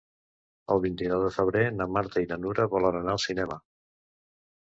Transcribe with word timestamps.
El 0.75 0.79
vint-i-nou 0.85 1.25
de 1.25 1.29
febrer 1.35 1.61
na 1.81 1.87
Marta 1.97 2.23
i 2.23 2.29
na 2.31 2.39
Nura 2.45 2.65
volen 2.75 2.97
anar 3.01 3.15
al 3.17 3.21
cinema. 3.25 3.59